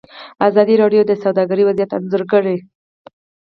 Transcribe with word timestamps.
ازادي 0.47 0.75
راډیو 0.81 1.01
د 1.05 1.11
سوداګري 1.23 1.63
وضعیت 1.65 1.91
انځور 1.97 2.23
کړی. 2.31 2.57